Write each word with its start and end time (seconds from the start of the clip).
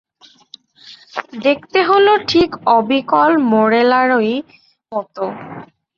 দেখতে 1.43 1.79
হল 1.89 2.07
ঠিক 2.31 2.49
অবিকল 2.77 3.31
মোরেলারই 3.51 4.35
মতো। 4.91 5.25